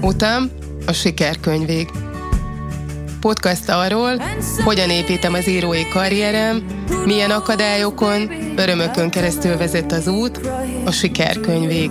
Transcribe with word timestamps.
Utam 0.00 0.50
a 0.86 0.92
sikerkönyvég. 0.92 1.88
Podcast 3.20 3.68
arról, 3.68 4.22
hogyan 4.64 4.90
építem 4.90 5.34
az 5.34 5.48
írói 5.48 5.88
karrierem, 5.88 6.84
milyen 7.04 7.30
akadályokon, 7.30 8.30
örömökön 8.56 9.10
keresztül 9.10 9.56
vezet 9.56 9.92
az 9.92 10.06
út, 10.08 10.40
a 10.84 10.90
sikerkönyvég. 10.90 11.90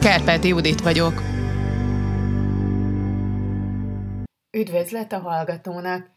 Kárpáti 0.00 0.48
Judit 0.48 0.80
vagyok. 0.80 1.22
Üdvözlet 4.50 5.12
a 5.12 5.18
hallgatónak! 5.18 6.10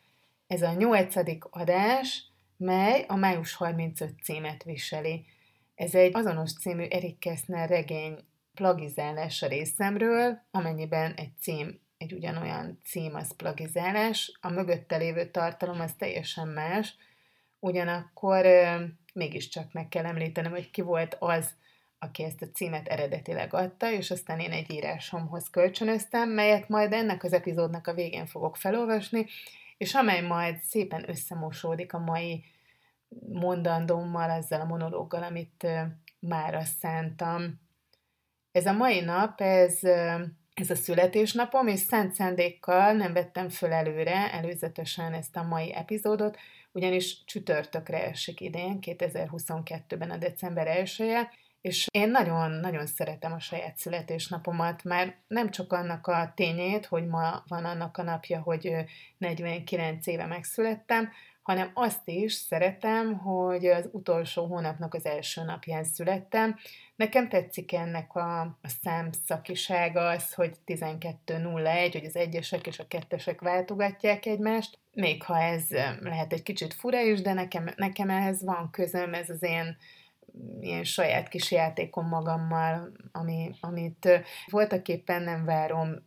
Ez 0.48 0.62
a 0.62 0.74
nyolcadik 0.78 1.44
adás, 1.50 2.24
mely 2.58 3.06
a 3.08 3.16
május 3.16 3.54
35 3.54 4.14
címet 4.24 4.64
viseli. 4.64 5.26
Ez 5.76 5.96
egy 5.96 6.16
azonos 6.16 6.54
című 6.54 6.84
Erik 6.84 7.20
Kessner 7.20 7.70
regény 7.70 8.18
plagizálása 8.54 9.48
részemről, 9.48 10.40
amennyiben 10.52 11.14
egy 11.14 11.32
cím, 11.40 11.80
egy 11.98 12.14
ugyanolyan 12.14 12.80
cím 12.84 13.16
az 13.16 13.36
plagizálás, 13.36 14.38
a 14.42 14.50
mögötte 14.50 14.98
lévő 14.98 15.26
tartalom 15.32 15.80
az 15.80 15.94
teljesen 15.98 16.48
más, 16.48 16.96
ugyanakkor 17.60 18.46
mégiscsak 19.14 19.74
meg 19.74 19.88
kell 19.88 20.06
említenem, 20.06 20.52
hogy 20.52 20.72
ki 20.72 20.82
volt 20.82 21.16
az, 21.20 21.50
aki 22.00 22.24
ezt 22.24 22.42
a 22.42 22.52
címet 22.54 22.88
eredetileg 22.88 23.54
adta, 23.54 23.92
és 23.92 24.12
aztán 24.12 24.40
én 24.40 24.52
egy 24.52 24.72
írásomhoz 24.72 25.50
kölcsönöztem, 25.50 26.30
melyet 26.30 26.70
majd 26.70 26.94
ennek 26.94 27.24
az 27.24 27.34
epizódnak 27.34 27.88
a 27.88 27.94
végén 27.94 28.26
fogok 28.26 28.58
felolvasni, 28.58 29.26
és 29.78 29.94
amely 29.94 30.22
majd 30.22 30.58
szépen 30.62 31.10
összemosódik 31.10 31.94
a 31.94 32.00
mai 32.00 32.44
mondandómmal, 33.32 34.30
ezzel 34.30 34.62
a 34.62 34.66
monológgal, 34.66 35.24
amit 35.24 35.68
mára 36.20 36.62
szántam. 36.62 37.60
Ez 38.52 38.66
a 38.66 38.74
mai 38.74 39.02
nap, 39.02 39.42
ez, 39.42 39.80
ez 40.54 40.70
a 40.70 40.76
születésnapom, 40.76 41.68
és 41.68 41.80
szent 41.80 42.14
szándékkal 42.14 42.94
nem 42.94 43.14
vettem 43.14 43.50
föl 43.50 43.72
előre, 43.72 44.32
előzetesen 44.34 45.14
ezt 45.14 45.36
a 45.36 45.44
mai 45.44 45.74
epizódot, 45.74 46.38
ugyanis 46.72 47.24
csütörtökre 47.26 48.04
esik 48.06 48.42
idén, 48.42 48.78
2022-ben 48.82 50.10
a 50.10 50.18
december 50.18 50.68
1 50.68 50.96
-e, 50.98 51.32
és 51.62 51.88
én 51.92 52.10
nagyon-nagyon 52.10 52.86
szeretem 52.86 53.34
a 53.34 53.40
saját 53.40 53.78
születésnapomat, 53.78 54.84
mert 54.84 55.16
nem 55.28 55.50
csak 55.50 55.74
annak 55.74 56.08
a 56.08 56.32
tényét, 56.36 56.86
hogy 56.86 57.08
ma 57.08 57.44
van 57.48 57.66
annak 57.66 57.98
a 57.98 58.04
napja, 58.04 58.42
hogy 58.42 58.74
49 59.18 60.08
éve 60.08 60.26
megszülettem, 60.26 61.10
hanem 61.46 61.72
azt 61.74 62.10
is 62.10 62.34
szeretem, 62.34 63.18
hogy 63.18 63.66
az 63.66 63.90
utolsó 63.92 64.46
hónapnak 64.46 64.94
az 64.94 65.06
első 65.06 65.44
napján 65.44 65.84
születtem. 65.84 66.56
Nekem 66.96 67.30
tetszik 67.30 67.74
ennek 67.74 68.16
a, 68.16 68.42
a 68.42 68.68
számszakisága 68.82 70.08
az, 70.08 70.34
hogy 70.34 70.56
12.01, 70.66 71.90
hogy 71.92 72.06
az 72.06 72.16
egyesek 72.16 72.68
és 72.68 72.80
a 72.80 72.88
kettesek 72.88 73.42
váltogatják 73.42 74.26
egymást, 74.26 74.80
még 74.92 75.24
ha 75.24 75.42
ez 75.42 75.64
lehet 76.00 76.34
egy 76.34 76.44
kicsit 76.44 76.74
fura 76.74 77.02
is, 77.02 77.22
de 77.22 77.34
nekem, 77.34 77.70
nekem 77.76 78.10
ehhez 78.10 78.44
van 78.44 78.70
közöm, 78.72 79.14
ez 79.14 79.30
az 79.30 79.44
én 79.44 79.78
ilyen 80.60 80.84
saját 80.84 81.28
kis 81.28 81.52
játékom 81.52 82.08
magammal, 82.08 82.92
ami, 83.12 83.52
amit 83.60 84.10
voltak 84.46 84.88
éppen 84.88 85.22
nem 85.22 85.46
várom 85.46 86.06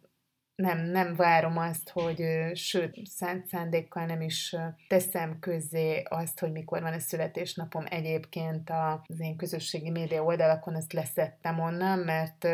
nem, 0.62 0.78
nem 0.78 1.14
várom 1.14 1.58
azt, 1.58 1.90
hogy 1.90 2.22
sőt, 2.54 2.98
szánt 3.04 3.46
szándékkal 3.46 4.04
nem 4.04 4.20
is 4.20 4.56
teszem 4.88 5.38
közzé 5.40 6.02
azt, 6.08 6.40
hogy 6.40 6.52
mikor 6.52 6.80
van 6.82 6.92
a 6.92 6.98
születésnapom. 6.98 7.84
Egyébként 7.88 8.70
az 9.06 9.20
én 9.20 9.36
közösségi 9.36 9.90
média 9.90 10.22
oldalakon, 10.22 10.74
ezt 10.74 10.92
leszettem 10.92 11.60
onnan, 11.60 11.98
mert 11.98 12.48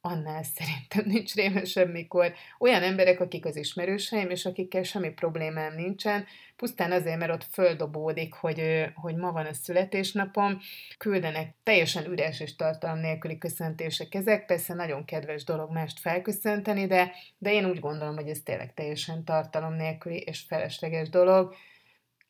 annál 0.00 0.42
szerintem 0.42 1.04
nincs 1.14 1.34
rémesebb, 1.34 1.90
mikor 1.90 2.32
olyan 2.58 2.82
emberek, 2.82 3.20
akik 3.20 3.44
az 3.44 3.56
ismerőseim, 3.56 4.30
és 4.30 4.46
akikkel 4.46 4.82
semmi 4.82 5.10
problémám 5.10 5.74
nincsen, 5.74 6.24
pusztán 6.56 6.92
azért, 6.92 7.18
mert 7.18 7.32
ott 7.32 7.44
földobódik, 7.44 8.34
hogy, 8.34 8.84
hogy 8.94 9.16
ma 9.16 9.32
van 9.32 9.46
a 9.46 9.52
születésnapom, 9.52 10.60
küldenek 10.98 11.54
teljesen 11.62 12.10
üres 12.10 12.40
és 12.40 12.56
tartalom 12.56 12.98
nélküli 12.98 13.38
köszöntések 13.38 14.14
ezek, 14.14 14.46
persze 14.46 14.74
nagyon 14.74 15.04
kedves 15.04 15.44
dolog 15.44 15.72
mást 15.72 16.00
felköszönteni, 16.00 16.86
de, 16.86 17.12
de 17.38 17.52
én 17.52 17.64
úgy 17.64 17.80
gondolom, 17.80 18.14
hogy 18.14 18.28
ez 18.28 18.40
tényleg 18.44 18.74
teljesen 18.74 19.24
tartalom 19.24 19.74
nélküli 19.74 20.18
és 20.18 20.40
felesleges 20.48 21.08
dolog, 21.08 21.54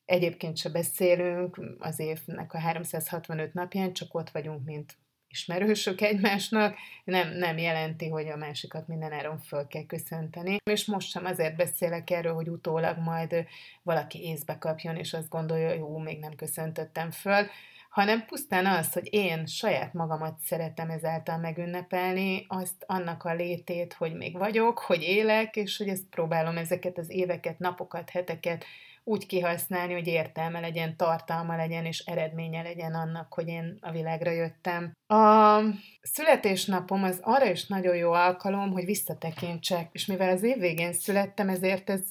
Egyébként 0.05 0.57
se 0.57 0.69
beszélünk 0.69 1.59
az 1.79 1.99
évnek 1.99 2.53
a 2.53 2.59
365 2.59 3.53
napján, 3.53 3.93
csak 3.93 4.13
ott 4.13 4.29
vagyunk, 4.29 4.65
mint 4.65 4.97
ismerősök 5.31 6.01
egymásnak, 6.01 6.75
nem, 7.03 7.29
nem 7.29 7.57
jelenti, 7.57 8.07
hogy 8.09 8.27
a 8.27 8.37
másikat 8.37 8.87
minden 8.87 9.11
áron 9.11 9.39
föl 9.39 9.67
kell 9.67 9.85
köszönteni. 9.85 10.57
És 10.63 10.85
most 10.85 11.09
sem 11.09 11.25
azért 11.25 11.55
beszélek 11.55 12.09
erről, 12.09 12.33
hogy 12.33 12.49
utólag 12.49 12.97
majd 12.97 13.45
valaki 13.83 14.23
észbe 14.23 14.57
kapjon, 14.57 14.95
és 14.95 15.13
azt 15.13 15.29
gondolja, 15.29 15.73
jó, 15.73 15.97
még 15.97 16.19
nem 16.19 16.35
köszöntöttem 16.35 17.11
föl, 17.11 17.45
hanem 17.91 18.25
pusztán 18.25 18.65
az, 18.65 18.93
hogy 18.93 19.07
én 19.13 19.45
saját 19.45 19.93
magamat 19.93 20.39
szeretem 20.39 20.89
ezáltal 20.89 21.37
megünnepelni, 21.37 22.45
azt 22.47 22.83
annak 22.85 23.23
a 23.23 23.33
létét, 23.33 23.93
hogy 23.93 24.13
még 24.13 24.37
vagyok, 24.37 24.79
hogy 24.79 25.01
élek, 25.01 25.55
és 25.55 25.77
hogy 25.77 25.87
ezt 25.87 26.05
próbálom 26.09 26.57
ezeket 26.57 26.97
az 26.97 27.09
éveket, 27.09 27.59
napokat, 27.59 28.09
heteket 28.09 28.65
úgy 29.03 29.25
kihasználni, 29.25 29.93
hogy 29.93 30.07
értelme 30.07 30.59
legyen, 30.59 30.95
tartalma 30.97 31.55
legyen, 31.55 31.85
és 31.85 31.99
eredménye 31.99 32.61
legyen 32.61 32.93
annak, 32.93 33.33
hogy 33.33 33.47
én 33.47 33.77
a 33.81 33.91
világra 33.91 34.31
jöttem. 34.31 34.91
A 35.07 35.59
születésnapom 36.01 37.03
az 37.03 37.19
arra 37.21 37.49
is 37.49 37.67
nagyon 37.67 37.95
jó 37.95 38.11
alkalom, 38.11 38.71
hogy 38.71 38.85
visszatekintsek, 38.85 39.89
és 39.91 40.05
mivel 40.05 40.29
az 40.29 40.43
év 40.43 40.57
végén 40.57 40.93
születtem, 40.93 41.49
ezért 41.49 41.89
ez 41.89 42.01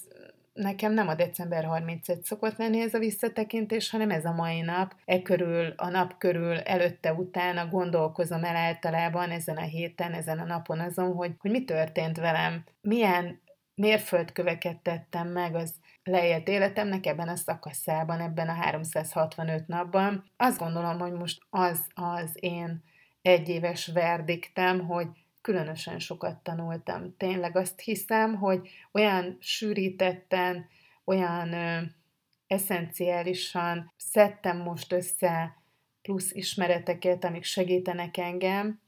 nekem 0.53 0.93
nem 0.93 1.09
a 1.09 1.15
december 1.15 1.65
31 1.65 2.23
szokott 2.23 2.57
lenni 2.57 2.81
ez 2.81 2.95
a 2.95 2.99
visszatekintés, 2.99 3.91
hanem 3.91 4.11
ez 4.11 4.25
a 4.25 4.33
mai 4.33 4.61
nap. 4.61 4.95
E 5.05 5.23
körül, 5.23 5.73
a 5.77 5.89
nap 5.89 6.19
körül, 6.19 6.59
előtte, 6.59 7.13
utána 7.13 7.67
gondolkozom 7.67 8.45
el 8.45 8.57
általában 8.57 9.31
ezen 9.31 9.57
a 9.57 9.63
héten, 9.63 10.13
ezen 10.13 10.39
a 10.39 10.45
napon 10.45 10.81
azon, 10.81 11.13
hogy, 11.13 11.33
hogy 11.39 11.51
mi 11.51 11.65
történt 11.65 12.17
velem, 12.17 12.65
milyen 12.81 13.41
mérföldköveket 13.75 14.77
tettem 14.77 15.29
meg 15.29 15.55
az 15.55 15.75
leélt 16.05 16.49
életemnek 16.49 17.07
ebben 17.07 17.29
a 17.29 17.37
szakaszában, 17.37 18.21
ebben 18.21 18.49
a 18.49 18.53
365 18.53 19.67
napban. 19.67 20.25
Azt 20.37 20.59
gondolom, 20.59 20.99
hogy 20.99 21.13
most 21.13 21.43
az 21.51 21.87
az 21.95 22.31
én 22.35 22.83
egyéves 23.23 23.87
verdiktem, 23.87 24.87
hogy 24.87 25.07
különösen 25.41 25.99
sokat 25.99 26.43
tanultam. 26.43 27.17
Tényleg 27.17 27.57
azt 27.57 27.81
hiszem, 27.81 28.35
hogy 28.35 28.69
olyan 28.93 29.37
sűrítetten, 29.41 30.69
olyan 31.05 31.53
ö, 31.53 31.81
eszenciálisan 32.47 33.93
szedtem 33.97 34.57
most 34.59 34.93
össze 34.93 35.57
plusz 36.03 36.33
ismereteket, 36.33 37.25
amik 37.25 37.45
segítenek 37.45 38.17
engem 38.17 38.81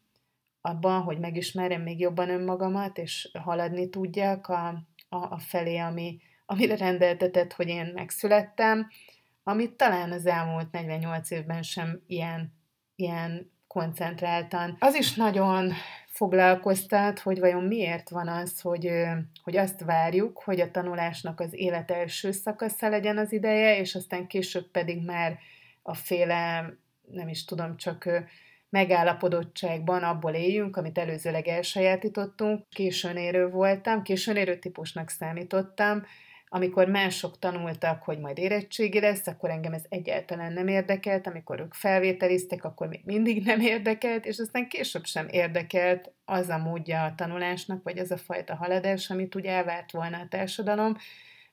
abban, 0.61 1.03
hogy 1.03 1.19
megismerjem 1.19 1.83
még 1.83 2.01
jobban 2.01 2.31
önmagamat, 2.31 2.99
és 2.99 3.31
haladni 3.39 3.89
tudjak 3.89 4.49
a, 4.49 4.67
a, 5.09 5.17
a 5.17 5.39
felé, 5.39 5.77
ami, 5.77 6.21
amire 6.47 6.77
rendeltetett, 6.77 7.53
hogy 7.53 7.69
én 7.69 7.91
megszülettem, 7.95 8.89
amit 9.43 9.73
talán 9.73 10.13
az 10.13 10.27
elmúlt 10.27 10.71
48 10.71 11.31
évben 11.31 11.63
sem 11.63 12.03
ilyen, 12.07 12.55
ilyen 12.97 13.51
koncentráltan. 13.67 14.77
Az 14.79 14.95
is 14.95 15.15
nagyon 15.15 15.73
foglalkoztat, 16.07 17.19
hogy 17.19 17.39
vajon 17.39 17.65
miért 17.65 18.09
van 18.09 18.29
az, 18.29 18.61
hogy, 18.61 18.91
hogy 19.43 19.57
azt 19.57 19.85
várjuk, 19.85 20.43
hogy 20.45 20.61
a 20.61 20.71
tanulásnak 20.71 21.41
az 21.41 21.55
élet 21.55 21.91
első 21.91 22.31
szakasza 22.31 22.89
legyen 22.89 23.19
az 23.19 23.33
ideje, 23.33 23.79
és 23.79 23.95
aztán 23.95 24.27
később 24.27 24.71
pedig 24.71 25.05
már 25.05 25.39
a 25.83 25.95
féle, 25.95 26.75
nem 27.13 27.29
is 27.29 27.45
tudom, 27.45 27.77
csak 27.77 28.09
megállapodottságban 28.69 30.03
abból 30.03 30.33
éljünk, 30.33 30.77
amit 30.77 30.99
előzőleg 30.99 31.49
elsajátítottunk. 31.49 32.69
Későn 32.69 33.17
érő 33.17 33.49
voltam, 33.49 34.03
későn 34.03 34.37
érő 34.37 34.59
típusnak 34.59 35.09
számítottam, 35.09 36.05
amikor 36.55 36.89
mások 36.89 37.39
tanultak, 37.39 38.03
hogy 38.03 38.19
majd 38.19 38.39
érettségi 38.39 39.01
lesz, 39.01 39.27
akkor 39.27 39.51
engem 39.51 39.73
ez 39.73 39.85
egyáltalán 39.89 40.53
nem 40.53 40.69
érdekelt, 40.69 41.27
amikor 41.27 41.61
ők 41.61 41.75
felvételiztek, 41.75 42.65
akkor 42.65 42.89
még 42.89 43.01
mindig 43.05 43.45
nem 43.45 43.61
érdekelt, 43.61 44.27
és 44.27 44.39
aztán 44.39 44.69
később 44.69 45.05
sem 45.05 45.29
érdekelt 45.31 46.13
az 46.25 46.49
a 46.49 46.59
módja 46.59 47.05
a 47.05 47.15
tanulásnak, 47.15 47.83
vagy 47.83 47.99
az 47.99 48.11
a 48.11 48.17
fajta 48.17 48.55
haladás, 48.55 49.11
amit 49.11 49.37
úgy 49.37 49.45
elvárt 49.45 49.93
volna 49.93 50.19
a 50.19 50.27
társadalom. 50.29 50.97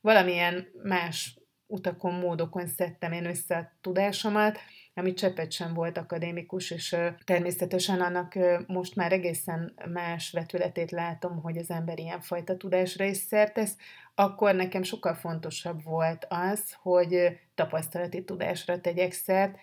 Valamilyen 0.01 0.67
más 0.83 1.39
utakon, 1.67 2.13
módokon 2.13 2.67
szedtem 2.67 3.11
én 3.11 3.25
össze 3.25 3.55
a 3.57 3.71
tudásomat, 3.81 4.59
ami 4.99 5.13
cseppet 5.13 5.51
sem 5.51 5.73
volt 5.73 5.97
akadémikus, 5.97 6.71
és 6.71 6.95
természetesen 7.23 8.01
annak 8.01 8.33
most 8.67 8.95
már 8.95 9.11
egészen 9.11 9.73
más 9.91 10.31
vetületét 10.31 10.91
látom, 10.91 11.41
hogy 11.41 11.57
az 11.57 11.69
ember 11.69 11.99
ilyenfajta 11.99 12.57
tudásra 12.57 13.05
is 13.05 13.17
szertesz, 13.17 13.75
akkor 14.15 14.55
nekem 14.55 14.83
sokkal 14.83 15.13
fontosabb 15.13 15.83
volt 15.83 16.25
az, 16.29 16.75
hogy 16.81 17.39
tapasztalati 17.55 18.23
tudásra 18.23 18.81
tegyek 18.81 19.11
szert, 19.11 19.57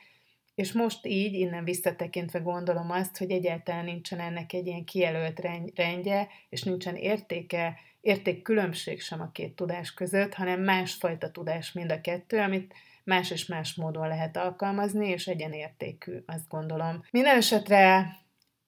és 0.54 0.72
most 0.72 1.06
így, 1.06 1.34
innen 1.34 1.64
visszatekintve 1.64 2.38
gondolom 2.38 2.90
azt, 2.90 3.16
hogy 3.16 3.30
egyáltalán 3.30 3.84
nincsen 3.84 4.20
ennek 4.20 4.52
egy 4.52 4.66
ilyen 4.66 4.84
kijelölt 4.84 5.40
rendje, 5.74 6.28
és 6.48 6.62
nincsen 6.62 6.96
értéke, 6.96 7.78
értékkülönbség 8.00 9.00
sem 9.00 9.20
a 9.20 9.30
két 9.30 9.56
tudás 9.56 9.94
között, 9.94 10.34
hanem 10.34 10.60
másfajta 10.60 11.30
tudás 11.30 11.72
mind 11.72 11.92
a 11.92 12.00
kettő, 12.00 12.38
amit 12.38 12.74
más 13.06 13.30
és 13.30 13.46
más 13.46 13.74
módon 13.74 14.08
lehet 14.08 14.36
alkalmazni, 14.36 15.08
és 15.08 15.26
egyenértékű, 15.26 16.22
azt 16.26 16.48
gondolom. 16.48 17.02
Minden 17.10 17.36
esetre 17.36 18.16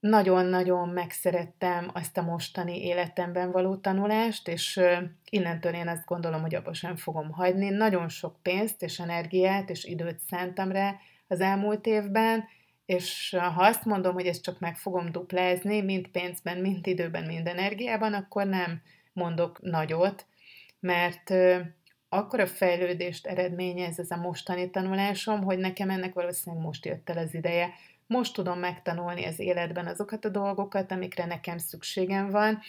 nagyon-nagyon 0.01 0.89
megszerettem 0.89 1.91
azt 1.93 2.19
a 2.19 2.23
mostani 2.23 2.85
életemben 2.85 3.51
való 3.51 3.77
tanulást, 3.77 4.49
és 4.49 4.81
innentől 5.31 5.75
én 5.75 5.89
azt 5.89 6.07
gondolom, 6.07 6.41
hogy 6.41 6.55
abba 6.55 6.75
sem 6.75 6.97
fogom 6.97 7.31
hagyni. 7.31 7.69
Nagyon 7.69 8.09
sok 8.09 8.37
pénzt 8.43 8.83
és 8.83 8.99
energiát 8.99 9.71
és 9.71 9.85
időt 9.85 10.21
szántam 10.21 10.73
rá 10.73 10.97
az 11.29 11.41
elmúlt 11.41 11.87
évben, 11.87 12.45
és 12.87 13.37
ha 13.39 13.63
azt 13.63 13.85
mondom, 13.85 14.15
hogy 14.15 14.27
ezt 14.27 14.43
csak 14.43 14.59
meg 14.59 14.77
fogom 14.77 15.13
duplázni, 15.13 15.81
mind 15.81 16.09
pénzben, 16.09 16.59
mind 16.59 16.87
időben, 16.87 17.25
mind 17.25 17.47
energiában, 17.47 18.15
akkor 18.15 18.47
nem 18.47 18.83
mondok 19.13 19.61
nagyot, 19.61 20.27
mert 20.81 21.35
akkor 22.09 22.41
a 22.41 22.47
fejlődést 22.47 23.27
eredményez 23.27 23.99
ez 23.99 24.11
a 24.11 24.17
mostani 24.17 24.71
tanulásom, 24.71 25.43
hogy 25.43 25.59
nekem 25.59 25.91
ennek 25.91 26.15
valószínűleg 26.15 26.65
most 26.65 26.85
jött 26.85 27.11
el 27.11 27.19
az 27.19 27.35
ideje. 27.35 27.71
Most 28.07 28.35
tudom 28.35 28.59
megtanulni 28.59 29.25
az 29.25 29.39
életben 29.39 29.87
azokat 29.87 30.25
a 30.25 30.29
dolgokat, 30.29 30.93
amikre 30.93 31.25
nekem 31.25 31.59
szükségem 31.59 32.31
van, 32.31 32.61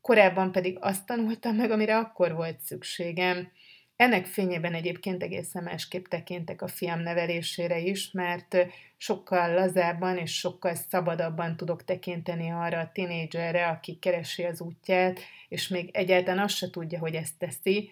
korábban 0.00 0.52
pedig 0.52 0.76
azt 0.80 1.06
tanultam 1.06 1.56
meg, 1.56 1.70
amire 1.70 1.96
akkor 1.96 2.34
volt 2.34 2.60
szükségem. 2.60 3.50
Ennek 3.96 4.26
fényében 4.26 4.74
egyébként 4.74 5.22
egészen 5.22 5.62
másképp 5.62 6.06
tekintek 6.06 6.62
a 6.62 6.68
fiam 6.68 7.00
nevelésére 7.00 7.78
is, 7.78 8.10
mert 8.10 8.56
sokkal 8.96 9.54
lazábban 9.54 10.16
és 10.16 10.38
sokkal 10.38 10.74
szabadabban 10.74 11.56
tudok 11.56 11.84
tekinteni 11.84 12.50
arra 12.50 12.78
a 12.78 12.90
tinédzserre, 12.92 13.66
aki 13.66 13.98
keresi 13.98 14.44
az 14.44 14.60
útját, 14.60 15.20
és 15.48 15.68
még 15.68 15.90
egyáltalán 15.92 16.44
azt 16.44 16.56
se 16.56 16.70
tudja, 16.70 16.98
hogy 16.98 17.14
ezt 17.14 17.38
teszi, 17.38 17.90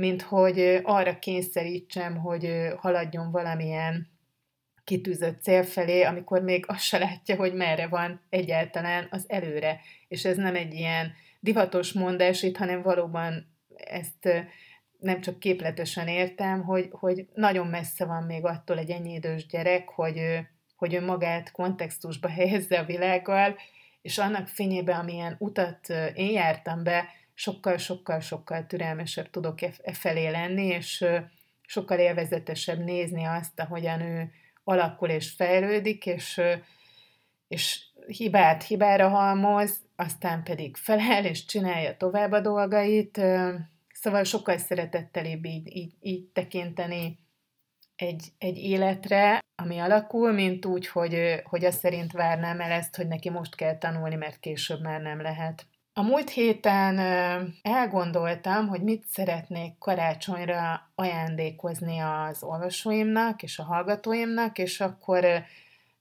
mint 0.00 0.22
hogy 0.22 0.80
arra 0.82 1.18
kényszerítsem, 1.18 2.16
hogy 2.16 2.68
haladjon 2.76 3.30
valamilyen 3.30 4.08
kitűzött 4.84 5.42
cél 5.42 5.62
felé, 5.62 6.02
amikor 6.02 6.42
még 6.42 6.64
azt 6.68 6.82
se 6.82 6.98
látja, 6.98 7.36
hogy 7.36 7.54
merre 7.54 7.86
van 7.86 8.20
egyáltalán 8.28 9.08
az 9.10 9.24
előre. 9.28 9.80
És 10.08 10.24
ez 10.24 10.36
nem 10.36 10.54
egy 10.54 10.74
ilyen 10.74 11.12
divatos 11.40 11.92
mondás 11.92 12.42
itt, 12.42 12.56
hanem 12.56 12.82
valóban 12.82 13.56
ezt 13.76 14.46
nem 14.98 15.20
csak 15.20 15.38
képletesen 15.38 16.08
értem, 16.08 16.62
hogy, 16.64 16.88
hogy 16.90 17.26
nagyon 17.34 17.66
messze 17.66 18.04
van 18.04 18.22
még 18.22 18.44
attól 18.44 18.78
egy 18.78 18.90
ennyi 18.90 19.12
idős 19.12 19.46
gyerek, 19.46 19.88
hogy, 19.88 20.20
hogy 20.76 20.94
ő 20.94 21.04
magát 21.04 21.50
kontextusba 21.50 22.28
helyezze 22.28 22.78
a 22.78 22.84
világgal, 22.84 23.56
és 24.02 24.18
annak 24.18 24.48
fényében, 24.48 24.98
amilyen 25.00 25.36
utat 25.38 25.88
én 26.14 26.30
jártam 26.30 26.82
be, 26.82 27.08
sokkal-sokkal-sokkal 27.40 28.66
türelmesebb 28.66 29.30
tudok 29.30 29.62
e, 29.62 29.72
e 29.82 29.92
felé 29.92 30.28
lenni, 30.28 30.66
és 30.66 31.04
sokkal 31.66 31.98
élvezetesebb 31.98 32.84
nézni 32.84 33.24
azt, 33.24 33.60
ahogyan 33.60 34.00
ő 34.00 34.30
alakul 34.64 35.08
és 35.08 35.30
fejlődik, 35.30 36.06
és, 36.06 36.40
és 37.48 37.82
hibát 38.06 38.62
hibára 38.62 39.08
halmoz, 39.08 39.78
aztán 39.96 40.42
pedig 40.42 40.76
felel 40.76 41.24
és 41.24 41.44
csinálja 41.44 41.96
tovább 41.96 42.32
a 42.32 42.40
dolgait, 42.40 43.20
Szóval 44.02 44.24
sokkal 44.24 44.58
szeretettelébb 44.58 45.44
így, 45.44 45.76
így, 45.76 45.94
így 46.00 46.28
tekinteni 46.32 47.18
egy, 47.96 48.32
egy 48.38 48.56
életre, 48.56 49.40
ami 49.54 49.78
alakul, 49.78 50.32
mint 50.32 50.66
úgy, 50.66 50.86
hogy, 50.86 51.42
hogy 51.44 51.64
azt 51.64 51.78
szerint 51.78 52.12
várnám 52.12 52.60
el 52.60 52.70
ezt, 52.70 52.96
hogy 52.96 53.06
neki 53.06 53.30
most 53.30 53.54
kell 53.54 53.78
tanulni, 53.78 54.14
mert 54.14 54.40
később 54.40 54.80
már 54.80 55.00
nem 55.00 55.20
lehet. 55.20 55.66
A 55.92 56.02
múlt 56.02 56.30
héten 56.30 56.98
elgondoltam, 57.62 58.68
hogy 58.68 58.82
mit 58.82 59.06
szeretnék 59.06 59.78
karácsonyra 59.78 60.90
ajándékozni 60.94 61.98
az 61.98 62.42
olvasóimnak 62.42 63.42
és 63.42 63.58
a 63.58 63.64
hallgatóimnak, 63.64 64.58
és 64.58 64.80
akkor 64.80 65.24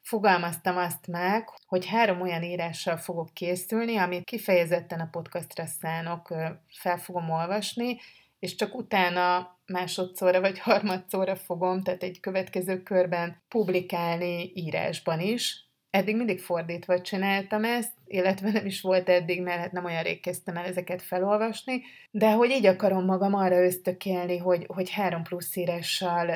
fogalmaztam 0.01 0.77
azt 0.77 1.07
meg, 1.07 1.49
hogy 1.67 1.85
három 1.85 2.21
olyan 2.21 2.43
írással 2.43 2.97
fogok 2.97 3.33
készülni, 3.33 3.97
amit 3.97 4.23
kifejezetten 4.23 4.99
a 4.99 5.09
podcastra 5.11 5.65
szánok, 5.65 6.27
fel 6.67 6.97
fogom 6.97 7.29
olvasni, 7.29 7.97
és 8.39 8.55
csak 8.55 8.75
utána 8.75 9.57
másodszorra 9.65 10.39
vagy 10.39 10.59
harmadszorra 10.59 11.35
fogom, 11.35 11.83
tehát 11.83 12.03
egy 12.03 12.19
következő 12.19 12.83
körben 12.83 13.41
publikálni 13.47 14.51
írásban 14.53 15.19
is. 15.19 15.68
Eddig 15.89 16.15
mindig 16.15 16.39
fordítva 16.39 17.01
csináltam 17.01 17.63
ezt, 17.63 17.93
illetve 18.07 18.51
nem 18.51 18.65
is 18.65 18.81
volt 18.81 19.09
eddig, 19.09 19.41
mert 19.41 19.59
hát 19.59 19.71
nem 19.71 19.85
olyan 19.85 20.03
rég 20.03 20.21
kezdtem 20.21 20.57
el 20.57 20.65
ezeket 20.65 21.01
felolvasni, 21.01 21.81
de 22.11 22.31
hogy 22.31 22.49
így 22.49 22.65
akarom 22.65 23.05
magam 23.05 23.33
arra 23.33 23.63
ösztökélni, 23.63 24.37
hogy, 24.37 24.65
hogy 24.67 24.89
három 24.89 25.23
plusz 25.23 25.55
írással 25.55 26.29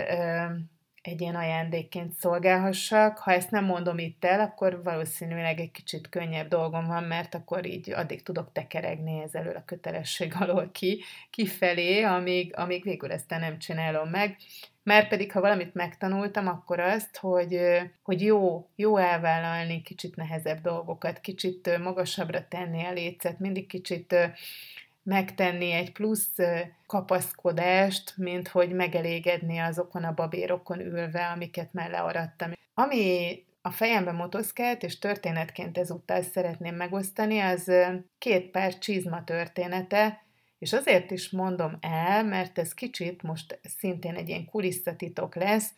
egy 1.03 1.21
ilyen 1.21 1.35
ajándékként 1.35 2.13
szolgálhassak. 2.13 3.17
Ha 3.17 3.31
ezt 3.31 3.51
nem 3.51 3.65
mondom 3.65 3.97
itt 3.97 4.25
el, 4.25 4.39
akkor 4.39 4.83
valószínűleg 4.83 5.59
egy 5.59 5.71
kicsit 5.71 6.09
könnyebb 6.09 6.47
dolgom 6.47 6.88
van, 6.88 7.03
mert 7.03 7.35
akkor 7.35 7.65
így 7.65 7.91
addig 7.91 8.23
tudok 8.23 8.51
tekeregni 8.51 9.21
ezelől 9.21 9.55
a 9.55 9.65
kötelesség 9.65 10.33
alól 10.39 10.69
ki, 10.71 11.03
kifelé, 11.29 12.01
amíg, 12.01 12.57
amíg 12.57 12.83
végül 12.83 13.11
ezt 13.11 13.29
nem 13.29 13.59
csinálom 13.59 14.09
meg. 14.09 14.38
Mert 14.83 15.07
pedig, 15.07 15.31
ha 15.31 15.41
valamit 15.41 15.73
megtanultam, 15.73 16.47
akkor 16.47 16.79
azt, 16.79 17.17
hogy, 17.17 17.59
hogy 18.03 18.21
jó, 18.21 18.69
jó 18.75 18.97
elvállalni 18.97 19.81
kicsit 19.81 20.15
nehezebb 20.15 20.61
dolgokat, 20.61 21.19
kicsit 21.19 21.77
magasabbra 21.77 22.47
tenni 22.47 22.83
a 22.83 22.91
lécet, 22.91 23.39
mindig 23.39 23.67
kicsit 23.67 24.15
megtenni 25.03 25.71
egy 25.71 25.91
plusz 25.91 26.35
kapaszkodást, 26.85 28.17
mint 28.17 28.47
hogy 28.47 28.71
megelégedni 28.71 29.57
azokon 29.57 30.03
a 30.03 30.13
babérokon 30.13 30.79
ülve, 30.79 31.27
amiket 31.27 31.73
már 31.73 31.89
learadtam. 31.89 32.51
Ami 32.73 33.38
a 33.61 33.71
fejembe 33.71 34.11
motoszkált, 34.11 34.83
és 34.83 35.00
történetként 35.00 35.77
ezúttal 35.77 36.21
szeretném 36.21 36.75
megosztani, 36.75 37.39
az 37.39 37.71
két 38.17 38.51
pár 38.51 38.77
csizma 38.77 39.23
története, 39.23 40.23
és 40.59 40.73
azért 40.73 41.11
is 41.11 41.29
mondom 41.29 41.77
el, 41.81 42.23
mert 42.23 42.57
ez 42.57 42.73
kicsit 42.73 43.21
most 43.21 43.59
szintén 43.77 44.15
egy 44.15 44.29
ilyen 44.29 44.45
kulisszatitok 44.45 45.35
lesz. 45.35 45.73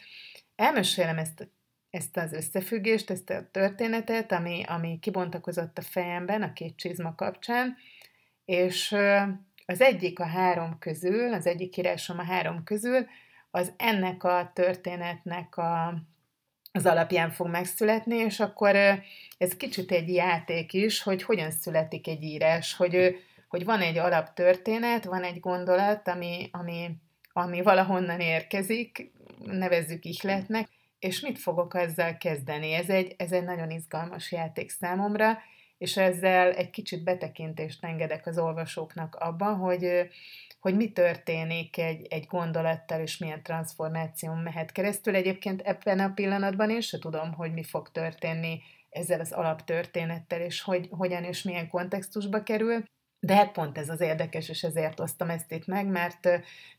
Elmesélem 0.56 1.18
ezt, 1.18 1.50
ezt 1.90 2.18
az 2.18 2.34
összefüggést, 2.34 3.10
ezt 3.10 3.30
a 3.30 3.50
történetet, 3.52 4.32
ami, 4.32 4.64
ami 4.68 5.00
kibontakozott 5.00 5.78
a 5.78 5.82
fejemben 5.82 6.42
a 6.42 6.54
két 6.54 6.76
csizma 6.76 7.16
kapcsán, 7.16 7.76
és 8.46 8.96
az 9.66 9.82
egyik 9.82 10.20
a 10.20 10.26
három 10.26 10.80
közül, 10.80 11.34
az 11.34 11.48
egyik 11.48 11.78
írásom 11.78 12.20
a 12.20 12.24
három 12.24 12.64
közül, 12.64 13.06
az 13.52 13.74
ennek 13.78 14.24
a 14.24 14.52
történetnek 14.54 15.58
a, 15.58 15.94
az 16.72 16.86
alapján 16.86 17.32
fog 17.32 17.48
megszületni, 17.48 18.16
és 18.16 18.40
akkor 18.40 18.76
ez 19.38 19.58
kicsit 19.58 19.92
egy 19.92 20.14
játék 20.14 20.74
is, 20.74 21.02
hogy 21.02 21.24
hogyan 21.24 21.52
születik 21.52 22.08
egy 22.08 22.24
írás, 22.24 22.74
hogy, 22.74 23.16
hogy 23.48 23.66
van 23.66 23.80
egy 23.80 23.98
alaptörténet, 23.98 25.06
van 25.06 25.24
egy 25.24 25.40
gondolat, 25.40 26.08
ami, 26.08 26.50
ami, 26.52 26.92
ami 27.34 27.62
valahonnan 27.62 28.20
érkezik, 28.20 29.12
nevezzük 29.44 30.06
ihletnek, 30.06 30.70
és 31.00 31.20
mit 31.20 31.40
fogok 31.40 31.74
azzal 31.74 32.18
kezdeni. 32.18 32.74
Ez 32.74 32.90
egy, 32.90 33.16
ez 33.18 33.32
egy 33.32 33.44
nagyon 33.44 33.70
izgalmas 33.70 34.32
játék 34.32 34.70
számomra, 34.70 35.38
és 35.78 35.98
ezzel 35.98 36.52
egy 36.52 36.70
kicsit 36.70 37.04
betekintést 37.04 37.84
engedek 37.84 38.28
az 38.28 38.38
olvasóknak 38.38 39.16
abban, 39.16 39.56
hogy, 39.56 40.10
hogy 40.60 40.76
mi 40.76 40.92
történik 40.92 41.78
egy, 41.78 42.08
egy 42.10 42.26
gondolattal, 42.26 43.02
és 43.02 43.18
milyen 43.18 43.44
transformáció 43.44 44.34
mehet 44.34 44.72
keresztül. 44.72 45.16
Egyébként 45.16 45.62
ebben 45.62 46.00
a 46.00 46.14
pillanatban 46.14 46.70
én 46.70 46.82
se 46.82 47.00
tudom, 47.00 47.34
hogy 47.34 47.54
mi 47.54 47.64
fog 47.64 47.92
történni 47.92 48.62
ezzel 48.90 49.20
az 49.20 49.32
alaptörténettel, 49.32 50.42
és 50.42 50.62
hogy, 50.62 50.88
hogyan 50.92 51.24
és 51.24 51.44
milyen 51.44 51.70
kontextusba 51.70 52.44
kerül. 52.44 52.84
De 53.20 53.36
hát 53.36 53.52
pont 53.52 53.78
ez 53.78 53.90
az 53.90 54.02
érdekes, 54.02 54.50
és 54.50 54.64
ezért 54.64 55.00
osztam 55.00 55.30
ezt 55.30 55.52
itt 55.52 55.66
meg, 55.66 55.88
mert, 55.88 56.30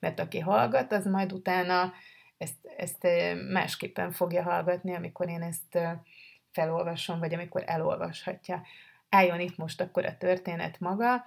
mert 0.00 0.21
aki 0.21 0.38
hallgat, 0.38 0.93
az 0.93 1.07
majd 1.07 1.33
utána 1.33 1.93
ezt, 2.38 2.57
ezt 2.76 3.07
másképpen 3.50 4.11
fogja 4.11 4.43
hallgatni, 4.43 4.95
amikor 4.95 5.29
én 5.29 5.43
ezt 5.43 5.79
felolvasom, 6.57 7.19
vagy 7.19 7.35
amikor 7.35 7.63
elolvashatja 7.67 8.63
álljon 9.09 9.41
itt 9.41 9.57
most 9.57 9.81
akkor 9.81 10.05
a 10.05 10.17
történet 10.17 10.81
maga. 10.81 11.25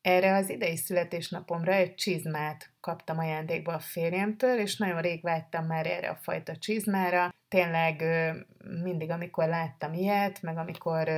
Erre 0.00 0.34
az 0.34 0.50
idei 0.50 0.76
születésnapomra 0.76 1.72
egy 1.72 1.94
csizmát 1.94 2.70
kaptam 2.80 3.18
ajándékba 3.18 3.72
a 3.72 3.78
férjemtől, 3.78 4.58
és 4.58 4.76
nagyon 4.76 5.00
rég 5.00 5.22
vágytam 5.22 5.66
már 5.66 5.86
erre 5.86 6.08
a 6.08 6.18
fajta 6.22 6.56
csizmára. 6.56 7.34
Tényleg 7.48 8.04
mindig, 8.82 9.10
amikor 9.10 9.48
láttam 9.48 9.92
ilyet, 9.92 10.42
meg 10.42 10.56
amikor 10.56 11.08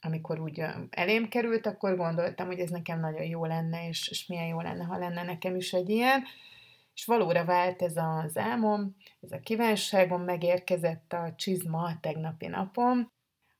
amikor 0.00 0.40
úgy 0.40 0.62
elém 0.90 1.28
került, 1.28 1.66
akkor 1.66 1.96
gondoltam, 1.96 2.46
hogy 2.46 2.58
ez 2.58 2.70
nekem 2.70 3.00
nagyon 3.00 3.24
jó 3.24 3.44
lenne, 3.44 3.88
és, 3.88 4.08
és 4.08 4.26
milyen 4.26 4.46
jó 4.46 4.60
lenne, 4.60 4.84
ha 4.84 4.98
lenne 4.98 5.22
nekem 5.22 5.56
is 5.56 5.72
egy 5.72 5.88
ilyen. 5.88 6.22
És 6.96 7.04
valóra 7.04 7.44
vált 7.44 7.82
ez 7.82 7.96
az 7.96 8.36
álmom, 8.36 8.96
ez 9.20 9.32
a 9.32 9.40
kívánságom, 9.40 10.22
megérkezett 10.22 11.12
a 11.12 11.34
csizma 11.36 11.82
a 11.82 11.98
tegnapi 12.00 12.46
napom, 12.46 13.14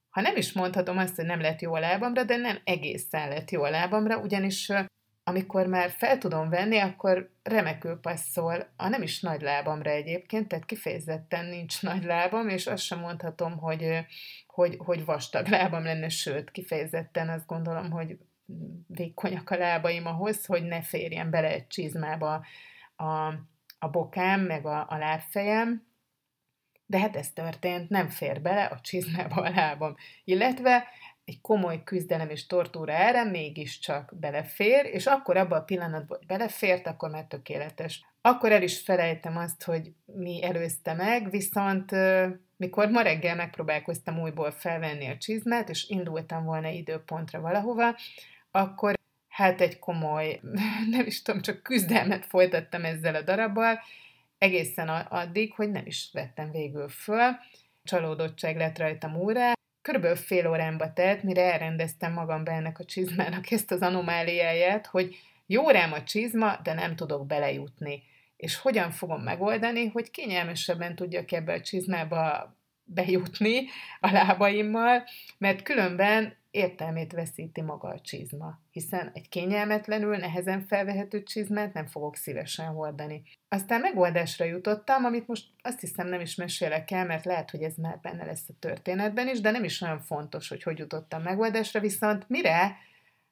ha 0.09 0.21
nem 0.21 0.37
is 0.37 0.53
mondhatom 0.53 0.99
azt, 0.99 1.17
hogy 1.17 1.25
nem 1.25 1.41
lett 1.41 1.61
jó 1.61 1.75
a 1.75 1.79
lábamra, 1.79 2.25
de 2.25 2.37
nem 2.37 2.59
egészen 2.65 3.29
lett 3.29 3.51
jó 3.51 3.63
a 3.63 3.71
lábamra, 3.71 4.19
ugyanis 4.19 4.73
amikor 5.25 5.67
már 5.67 5.91
fel 5.91 6.19
tudom 6.19 6.49
venni, 6.49 6.79
akkor 6.79 7.31
remekül 7.43 8.01
passzol, 8.01 8.73
a 8.77 8.89
nem 8.89 9.03
is 9.03 9.21
nagy 9.21 9.41
lábamra 9.41 9.91
egyébként, 9.91 10.49
tehát 10.49 10.65
kifejezetten 10.65 11.47
nincs 11.47 11.83
nagy 11.91 12.05
lábam, 12.05 12.49
és 12.49 12.67
azt 12.67 12.83
sem 12.83 12.99
mondhatom, 12.99 13.59
hogy, 13.59 14.07
hogy, 14.47 14.75
hogy 14.79 15.05
vastag 15.05 15.47
lábam 15.47 15.85
lenne, 15.85 16.09
sőt, 16.09 16.51
kifejezetten 16.51 17.29
azt 17.29 17.47
gondolom, 17.47 17.91
hogy 17.91 18.19
vékonyak 18.87 19.51
a 19.51 19.57
lábaim 19.57 20.07
ahhoz, 20.07 20.47
hogy 20.47 20.63
ne 20.63 20.83
férjen 20.83 21.31
bele 21.31 21.49
egy 21.49 21.67
csizmába 21.67 22.45
a, 22.97 23.27
a 23.79 23.89
bokám, 23.91 24.41
meg 24.41 24.67
a, 24.67 24.87
a 24.89 24.97
lábfejem, 24.97 25.87
de 26.87 26.99
hát 26.99 27.17
ez 27.17 27.31
történt, 27.31 27.89
nem 27.89 28.09
fér 28.09 28.43
bele 28.43 28.65
a 28.65 28.81
csizmába 28.81 29.43
a 29.43 29.51
lábam. 29.51 29.95
Illetve 30.25 30.89
egy 31.25 31.41
komoly 31.41 31.83
küzdelem 31.85 32.31
és 32.31 32.47
tortúra 32.47 32.93
erre 32.93 33.25
mégiscsak 33.25 34.13
belefér, 34.21 34.85
és 34.85 35.07
akkor 35.07 35.37
abban 35.37 35.59
a 35.59 35.65
pillanatban, 35.65 36.19
hogy 36.19 36.27
belefért, 36.27 36.87
akkor 36.87 37.11
már 37.11 37.25
tökéletes. 37.25 38.05
Akkor 38.21 38.53
el 38.53 38.63
is 38.63 38.81
felejtem 38.81 39.37
azt, 39.37 39.63
hogy 39.63 39.93
mi 40.05 40.45
előzte 40.45 40.95
meg, 40.95 41.31
viszont 41.31 41.91
mikor 42.57 42.91
ma 42.91 43.01
reggel 43.01 43.37
megpróbálkoztam 43.37 44.21
újból 44.21 44.51
felvenni 44.51 45.09
a 45.09 45.17
csizmát, 45.17 45.69
és 45.69 45.89
indultam 45.89 46.45
volna 46.45 46.69
időpontra 46.69 47.41
valahova, 47.41 47.97
akkor 48.51 48.95
hát 49.37 49.61
egy 49.61 49.79
komoly, 49.79 50.41
nem 50.97 51.07
is 51.07 51.23
tudom, 51.23 51.41
csak 51.41 51.63
küzdelmet 51.63 52.27
folytattam 52.27 52.85
ezzel 52.85 53.15
a 53.15 53.23
darabbal, 53.23 53.81
egészen 54.39 54.89
addig, 54.89 55.53
hogy 55.53 55.71
nem 55.71 55.87
is 55.87 56.11
vettem 56.13 56.51
végül 56.51 56.89
föl. 56.89 57.37
Csalódottság 57.85 58.57
lett 58.57 58.79
rajtam 58.79 59.17
úrá. 59.17 59.53
Körülbelül 59.83 60.17
fél 60.17 60.49
órámba 60.49 60.93
telt, 60.93 61.23
mire 61.23 61.53
elrendeztem 61.53 62.13
magamba 62.13 62.51
ennek 62.51 62.79
a 62.79 62.85
csizmának 62.85 63.51
ezt 63.51 63.71
az 63.71 63.81
anomáliáját, 63.81 64.87
hogy 64.87 65.17
jó 65.47 65.71
rám 65.71 65.93
a 65.93 66.03
csizma, 66.03 66.57
de 66.63 66.75
nem 66.75 66.97
tudok 66.97 67.27
belejutni. 67.27 68.03
És 68.37 68.57
hogyan 68.57 68.91
fogom 68.91 69.23
megoldani, 69.23 69.87
hogy 69.87 70.11
kényelmesebben 70.11 70.95
tudjak 70.95 71.33
ebbe 71.33 71.53
a 71.53 71.61
csizmába 71.61 72.56
bejutni 72.87 73.67
a 74.01 74.11
lábaimmal, 74.11 75.05
mert 75.39 75.63
különben 75.63 76.37
értelmét 76.51 77.13
veszíti 77.13 77.61
maga 77.61 77.89
a 77.89 78.01
csizma, 78.01 78.61
hiszen 78.71 79.11
egy 79.15 79.29
kényelmetlenül, 79.29 80.17
nehezen 80.17 80.67
felvehető 80.67 81.23
csizmát 81.23 81.73
nem 81.73 81.87
fogok 81.87 82.17
szívesen 82.17 82.67
hordani. 82.67 83.23
Aztán 83.49 83.81
megoldásra 83.81 84.45
jutottam, 84.45 85.05
amit 85.05 85.27
most 85.27 85.47
azt 85.63 85.81
hiszem 85.81 86.09
nem 86.09 86.21
is 86.21 86.35
mesélek 86.35 86.91
el, 86.91 87.07
mert 87.07 87.25
lehet, 87.25 87.51
hogy 87.51 87.63
ez 87.63 87.75
már 87.77 87.99
benne 88.03 88.25
lesz 88.25 88.49
a 88.49 88.55
történetben 88.59 89.29
is, 89.29 89.41
de 89.41 89.51
nem 89.51 89.65
is 89.65 89.81
olyan 89.81 90.01
fontos, 90.01 90.49
hogy 90.49 90.63
hogy 90.63 90.79
jutottam 90.79 91.23
megoldásra, 91.23 91.81
viszont 91.81 92.29
mire 92.29 92.77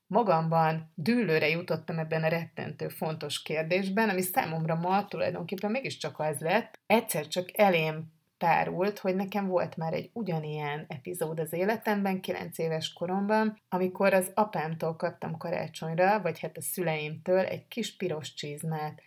magamban 0.07 0.93
dűlőre 0.95 1.49
jutottam 1.49 1.99
ebben 1.99 2.23
a 2.23 2.29
rettentő 2.29 2.89
fontos 2.89 3.43
kérdésben, 3.43 4.09
ami 4.09 4.23
számomra 4.23 4.75
ma 4.75 5.07
tulajdonképpen 5.07 5.71
mégiscsak 5.71 6.19
az 6.19 6.41
lett, 6.41 6.79
egyszer 6.87 7.29
csak 7.29 7.59
elém 7.59 8.13
tárult, 8.45 8.99
hogy 8.99 9.15
nekem 9.15 9.47
volt 9.47 9.77
már 9.77 9.93
egy 9.93 10.11
ugyanilyen 10.13 10.85
epizód 10.89 11.41
az 11.41 11.53
életemben, 11.53 12.21
9 12.21 12.59
éves 12.59 12.93
koromban, 12.93 13.61
amikor 13.69 14.15
az 14.15 14.31
apámtól 14.35 14.97
kaptam 14.97 15.37
karácsonyra, 15.37 16.21
vagy 16.21 16.41
hát 16.41 16.57
a 16.57 16.63
szüleimtől 16.63 17.45
egy 17.45 17.69
kis 17.69 17.97
piros 17.97 18.35
csizmát. 18.35 19.01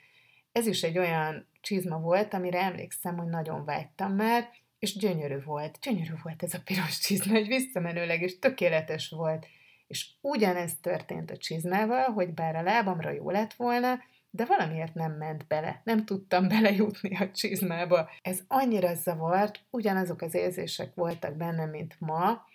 Ez 0.52 0.68
is 0.68 0.84
egy 0.84 0.98
olyan 0.98 1.48
csizma 1.62 2.00
volt, 2.00 2.34
amire 2.34 2.62
emlékszem, 2.62 3.18
hogy 3.18 3.28
nagyon 3.28 3.66
vágytam 3.66 4.16
már, 4.16 4.50
és 4.80 4.98
gyönyörű 4.98 5.44
volt. 5.44 5.80
Gyönyörű 5.82 6.14
volt 6.24 6.44
ez 6.44 6.54
a 6.54 6.62
piros 6.66 7.00
csizma, 7.00 7.34
hogy 7.34 7.48
visszamenőleg, 7.48 8.22
és 8.22 8.40
tökéletes 8.40 9.10
volt. 9.10 9.48
És 9.88 10.10
ugyanezt 10.22 10.82
történt 10.82 11.32
a 11.32 11.38
csizmával, 11.38 12.04
hogy 12.04 12.34
bár 12.34 12.56
a 12.56 12.62
lábamra 12.62 13.12
jó 13.12 13.30
lett 13.30 13.54
volna, 13.54 14.00
de 14.38 14.46
valamiért 14.46 14.94
nem 14.94 15.12
ment 15.12 15.48
bele. 15.48 15.82
Nem 15.84 16.06
tudtam 16.06 16.48
belejutni 16.58 17.16
a 17.18 17.32
csizmába. 17.32 18.10
Ez 18.22 18.40
annyira 18.48 18.94
zavart, 18.94 19.60
ugyanazok 19.70 20.22
az 20.22 20.34
érzések 20.34 20.94
voltak 20.96 21.36
bennem, 21.36 21.70
mint 21.70 21.96
ma, 22.00 22.46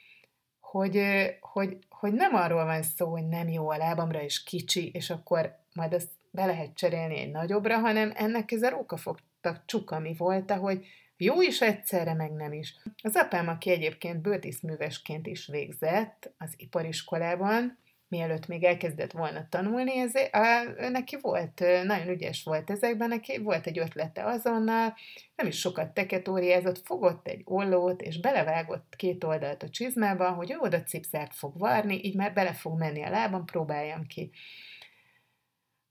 hogy, 0.61 1.03
hogy, 1.41 1.79
hogy 1.89 2.13
nem 2.13 2.35
arról 2.35 2.65
van 2.65 2.83
szó, 2.83 3.11
hogy 3.11 3.29
nem 3.29 3.49
jó 3.49 3.71
a 3.71 3.77
lábamra, 3.77 4.23
és 4.23 4.43
kicsi, 4.43 4.91
és 4.91 5.11
akkor 5.11 5.57
majd 5.75 5.93
azt 5.93 6.11
be 6.31 6.47
lehet 6.47 6.75
cserélni 6.75 7.19
egy 7.19 7.31
nagyobbra, 7.31 7.79
hanem 7.79 8.13
ennek 8.15 8.53
ez 8.53 8.63
a 8.63 8.71
rókafogtak 8.71 9.63
csukami 9.65 10.15
volt, 10.19 10.51
hogy 10.51 10.87
jó 11.17 11.41
is 11.41 11.61
egyszerre, 11.61 12.15
meg 12.15 12.33
nem 12.33 12.53
is. 12.53 12.77
Az 13.03 13.17
apám, 13.17 13.49
aki 13.49 13.71
egyébként 13.71 14.21
böltészművesként 14.21 15.27
is 15.27 15.47
végzett 15.47 16.33
az 16.39 16.55
ipariskolában, 16.57 17.79
mielőtt 18.13 18.47
még 18.47 18.65
elkezdett 18.65 19.13
volna 19.13 19.47
tanulni, 19.49 19.99
ezért, 19.99 20.35
a, 20.35 20.63
neki 20.89 21.19
volt, 21.21 21.65
nagyon 21.85 22.09
ügyes 22.09 22.43
volt 22.43 22.71
ezekben, 22.71 23.09
neki 23.09 23.39
volt 23.39 23.67
egy 23.67 23.79
ötlete 23.79 24.25
azonnal, 24.25 24.95
nem 25.37 25.47
is 25.47 25.59
sokat 25.59 25.95
teketóriázott, 25.95 26.79
fogott 26.85 27.29
egy 27.29 27.43
ollót, 27.45 28.03
és 28.03 28.21
belevágott 28.21 28.95
két 28.97 29.25
oldalt 29.25 29.63
a 29.63 29.69
csizmába, 29.69 30.31
hogy 30.31 30.51
ő 30.51 30.57
oda 30.59 30.83
cipzárt 30.83 31.35
fog 31.35 31.59
varni, 31.59 32.05
így 32.05 32.17
már 32.17 32.33
bele 32.33 32.53
fog 32.53 32.79
menni 32.79 33.03
a 33.03 33.11
lábam, 33.11 33.45
próbáljam 33.45 34.07
ki. 34.07 34.31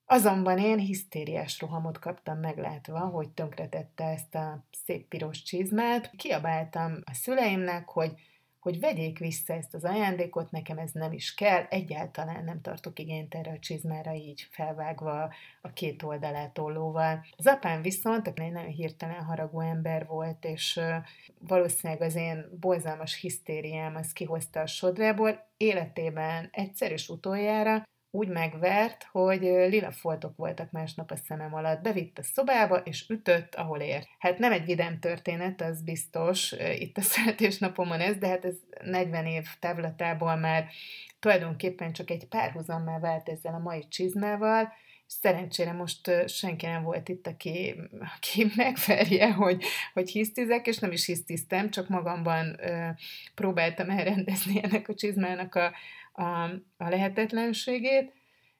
Azonban 0.05 0.57
én 0.57 0.77
hisztériás 0.77 1.59
rohamot 1.59 1.99
kaptam 1.99 2.39
meglátva, 2.39 2.99
hogy 2.99 3.29
tönkretette 3.29 4.03
ezt 4.03 4.35
a 4.35 4.65
szép 4.85 5.07
piros 5.07 5.43
csizmát. 5.43 6.11
Kiabáltam 6.15 6.99
a 7.03 7.13
szüleimnek, 7.13 7.89
hogy 7.89 8.11
hogy 8.62 8.80
vegyék 8.80 9.20
vissza 9.20 9.53
ezt 9.53 9.74
az 9.74 9.84
ajándékot, 9.84 10.51
nekem 10.51 10.77
ez 10.77 10.91
nem 10.91 11.12
is 11.12 11.34
kell, 11.34 11.63
egyáltalán 11.70 12.44
nem 12.44 12.62
tartok 12.62 13.00
igényt 13.00 13.36
erre 13.36 13.51
a 13.51 13.60
csizmára 13.60 14.13
így 14.13 14.48
felvágva 14.51 15.34
a 15.62 15.74
két 15.74 16.03
oldalát 16.03 16.58
ollóval. 16.58 17.25
Az 17.38 17.48
apám 17.48 17.82
viszont, 17.82 18.27
egy 18.27 18.51
nagyon 18.51 18.70
hirtelen 18.70 19.24
haragú 19.24 19.60
ember 19.60 20.06
volt, 20.06 20.46
és 20.46 20.80
valószínűleg 21.39 22.01
az 22.01 22.15
én 22.15 22.46
borzalmas 22.60 23.20
hisztériám 23.20 23.96
az 23.96 24.13
kihozta 24.13 24.60
a 24.60 24.68
sodrából, 24.68 25.50
életében 25.58 26.50
egyszer 26.51 26.91
és 26.91 27.10
utoljára 27.10 27.84
úgy 28.12 28.27
megvert, 28.27 29.08
hogy 29.12 29.41
lila 29.41 29.91
foltok 29.91 30.36
voltak 30.36 30.72
másnap 30.72 31.12
a 31.12 31.15
szemem 31.15 31.53
alatt. 31.53 31.82
Bevitt 31.82 32.18
a 32.18 32.24
szobába, 32.24 32.77
és 32.77 33.10
ütött, 33.10 33.56
ahol 33.56 33.80
ért. 33.80 34.08
Hát 34.20 34.38
nem 34.38 34.51
egy 34.51 34.65
vidám 34.65 35.00
történet, 35.00 35.62
az 35.62 35.82
biztos, 35.82 36.56
itt 36.80 36.98
a 36.98 37.01
születésnapomon 37.12 38.00
ez, 38.00 38.18
de 38.18 38.27
hát 38.27 38.46
ez 38.46 38.56
40 38.84 39.25
év 39.25 39.48
távlatából 39.60 40.36
már 40.36 40.65
tulajdonképpen 41.20 41.94
csak 41.94 42.10
egy 42.10 42.25
párhuzammá 42.25 43.00
vált 43.00 43.30
ezzel 43.30 43.53
a 43.53 43.60
mai 43.60 43.88
csizmával, 43.88 44.74
szerencsére 45.20 45.72
most 45.72 46.27
senki 46.27 46.65
nem 46.65 46.84
volt 46.84 47.10
itt, 47.10 47.27
aki, 47.27 47.75
aki 48.18 48.51
megferje, 48.56 49.34
hogy, 49.34 49.63
hogy 49.94 50.10
hisztizek, 50.10 50.68
és 50.68 50.77
nem 50.77 50.91
is 50.91 51.06
hisztiztem, 51.06 51.70
csak 51.70 51.89
magamban 51.89 52.56
ö, 52.60 52.88
próbáltam 53.36 53.89
elrendezni 53.89 54.63
ennek 54.63 54.89
a 54.89 54.94
csizmának 54.94 55.56
a, 55.56 55.72
a, 56.12 56.44
a 56.77 56.89
lehetetlenségét. 56.89 58.13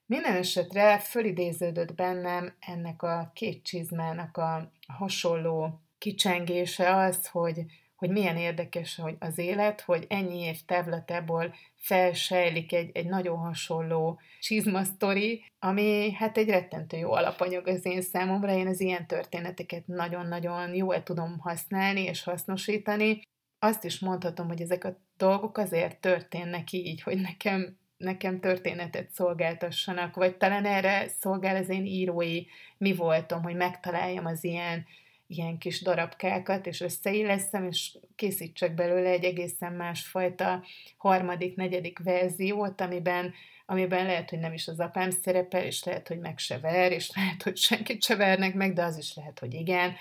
Minden 0.06 0.36
esetre 0.36 1.00
fölidéződött 1.00 1.96
bennem 1.96 2.54
ennek 2.60 3.04
a 3.04 3.32
két 3.34 3.64
csizmának 3.64 4.38
a 4.38 4.72
hasonló 4.88 5.82
kicsengése 5.98 6.96
az, 6.96 7.28
hogy, 7.28 7.66
hogy 7.96 8.10
milyen 8.10 8.38
érdekes 8.38 8.96
hogy 8.96 9.16
az 9.20 9.38
élet, 9.38 9.82
hogy 9.82 10.06
ennyi 10.10 10.40
év 10.40 10.58
távlatából 10.66 11.54
felsejlik 11.78 12.74
egy, 12.74 12.90
egy 12.94 13.06
nagyon 13.06 13.38
hasonló 13.38 14.20
csizmasztori, 14.40 15.44
ami 15.60 16.12
hát 16.12 16.38
egy 16.38 16.50
rettentő 16.50 16.98
jó 16.98 17.12
alapanyag 17.12 17.68
az 17.68 17.86
én 17.86 18.02
számomra. 18.02 18.54
Én 18.54 18.68
az 18.68 18.80
ilyen 18.80 19.08
történeteket 19.08 19.88
nagyon-nagyon 19.88 20.76
jól 20.76 21.04
tudom 21.04 21.40
használni 21.40 22.04
és 22.04 22.24
hasznosítani. 22.24 23.22
Azt 23.64 23.84
is 23.84 24.00
mondhatom, 24.00 24.48
hogy 24.48 24.62
ezek 24.62 24.84
a 24.84 24.98
dolgok 25.18 25.58
azért 25.58 26.00
történnek 26.00 26.72
így, 26.72 27.02
hogy 27.02 27.18
nekem 27.18 27.80
nekem 27.98 28.40
történetet 28.40 29.12
szolgáltassanak, 29.12 30.16
vagy 30.16 30.38
talán 30.38 30.66
erre 30.66 31.08
szolgál 31.20 31.56
az 31.56 31.70
én 31.70 31.86
írói 31.86 32.44
mi 32.78 32.94
voltam, 32.94 33.44
hogy 33.44 33.56
megtaláljam 33.56 34.26
az 34.26 34.44
ilyen 34.44 34.86
ilyen 35.28 35.58
kis 35.58 35.82
darabkákat, 35.82 36.66
és 36.66 36.82
összeilleszem, 36.82 37.68
és 37.68 37.98
készítsek 38.16 38.74
belőle 38.74 39.10
egy 39.10 39.24
egészen 39.24 39.74
másfajta 39.74 40.64
harmadik, 40.98 41.56
negyedik 41.56 42.00
verziót, 42.00 42.82
amiben, 42.82 43.34
amiben 43.66 44.06
lehet, 44.06 44.30
hogy 44.30 44.40
nem 44.40 44.54
is 44.54 44.68
az 44.68 44.80
apám 44.80 45.10
szerepel, 45.10 45.64
és 45.64 45.84
lehet, 45.84 46.08
hogy 46.08 46.20
meg 46.20 46.38
se 46.38 46.60
ver, 46.60 46.92
és 46.92 47.12
lehet, 47.16 47.44
hogy 47.44 47.58
senkit 47.58 48.04
se 48.04 48.16
vernek 48.16 48.54
meg, 48.54 48.74
de 48.74 48.84
az 48.84 48.98
is 48.98 49.16
lehet, 49.16 49.40
hogy 49.40 49.54
igen. 49.54 49.94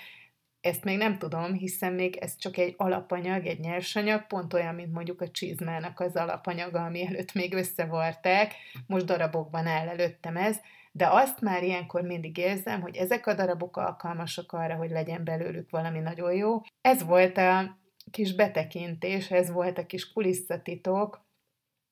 Ezt 0.61 0.83
még 0.83 0.97
nem 0.97 1.17
tudom, 1.17 1.53
hiszen 1.53 1.93
még 1.93 2.15
ez 2.15 2.35
csak 2.37 2.57
egy 2.57 2.73
alapanyag, 2.77 3.45
egy 3.45 3.59
nyersanyag, 3.59 4.27
pont 4.27 4.53
olyan, 4.53 4.75
mint 4.75 4.93
mondjuk 4.93 5.21
a 5.21 5.31
csizmának 5.31 5.99
az 5.99 6.15
alapanyaga, 6.15 6.85
ami 6.85 7.05
előtt 7.05 7.33
még 7.33 7.53
összevarták, 7.53 8.53
most 8.87 9.05
darabokban 9.05 9.67
áll 9.67 9.87
előttem 9.87 10.37
ez, 10.37 10.57
de 10.91 11.07
azt 11.07 11.41
már 11.41 11.63
ilyenkor 11.63 12.01
mindig 12.01 12.37
érzem, 12.37 12.81
hogy 12.81 12.95
ezek 12.95 13.27
a 13.27 13.33
darabok 13.33 13.77
alkalmasak 13.77 14.51
arra, 14.51 14.75
hogy 14.75 14.89
legyen 14.89 15.23
belőlük 15.23 15.69
valami 15.69 15.99
nagyon 15.99 16.33
jó. 16.33 16.61
Ez 16.81 17.03
volt 17.03 17.37
a 17.37 17.77
kis 18.11 18.33
betekintés, 18.35 19.31
ez 19.31 19.51
volt 19.51 19.77
a 19.77 19.85
kis 19.85 20.11
kulisszatitok, 20.11 21.25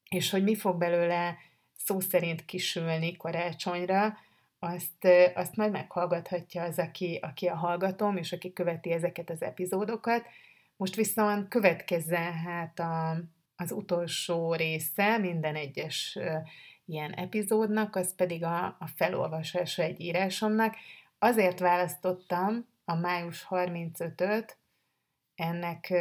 és 0.09 0.29
hogy 0.29 0.43
mi 0.43 0.55
fog 0.55 0.77
belőle 0.77 1.37
szó 1.75 1.99
szerint 1.99 2.45
kisülni 2.45 3.17
karácsonyra, 3.17 4.17
azt, 4.59 5.07
azt 5.35 5.55
majd 5.55 5.71
meghallgathatja 5.71 6.63
az, 6.63 6.79
aki, 6.79 7.19
aki 7.21 7.47
a 7.47 7.55
hallgatom, 7.55 8.17
és 8.17 8.31
aki 8.31 8.53
követi 8.53 8.91
ezeket 8.91 9.29
az 9.29 9.41
epizódokat. 9.41 10.25
Most 10.75 10.95
viszont 10.95 11.47
következzen 11.47 12.33
hát 12.33 12.79
a, 12.79 13.17
az 13.55 13.71
utolsó 13.71 14.53
része 14.53 15.17
minden 15.17 15.55
egyes 15.55 16.17
ilyen 16.85 17.11
epizódnak, 17.11 17.95
az 17.95 18.15
pedig 18.15 18.43
a, 18.43 18.65
a 18.65 18.89
felolvasása 18.95 19.83
egy 19.83 19.99
írásomnak. 19.99 20.75
Azért 21.19 21.59
választottam 21.59 22.67
a 22.85 22.95
május 22.95 23.47
35-öt 23.49 24.57
ennek 25.35 25.93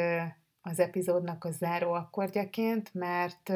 az 0.60 0.80
epizódnak 0.80 1.44
a 1.44 1.50
záró 1.50 1.92
akkordjaként, 1.92 2.94
mert 2.94 3.48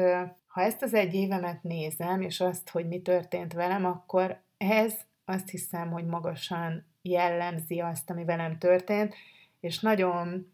ha 0.47 0.61
ezt 0.61 0.81
az 0.81 0.93
egy 0.93 1.13
évemet 1.13 1.63
nézem, 1.63 2.21
és 2.21 2.39
azt, 2.39 2.69
hogy 2.69 2.87
mi 2.87 3.01
történt 3.01 3.53
velem, 3.53 3.85
akkor 3.85 4.41
ez 4.71 4.93
azt 5.25 5.49
hiszem, 5.49 5.91
hogy 5.91 6.05
magasan 6.05 6.85
jellemzi 7.01 7.79
azt, 7.79 8.09
ami 8.09 8.23
velem 8.23 8.57
történt, 8.57 9.15
és 9.59 9.79
nagyon 9.79 10.51